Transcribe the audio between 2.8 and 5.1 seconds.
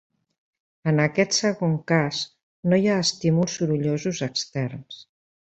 hi ha estímuls sorollosos externs.